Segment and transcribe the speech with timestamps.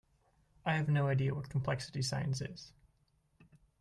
[0.65, 2.73] I have no idea what complexity science is.